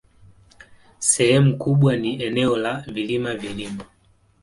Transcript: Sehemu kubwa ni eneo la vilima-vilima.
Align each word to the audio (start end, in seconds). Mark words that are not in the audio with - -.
Sehemu 0.99 1.57
kubwa 1.57 1.95
ni 1.95 2.23
eneo 2.23 2.57
la 2.57 2.81
vilima-vilima. 2.81 3.83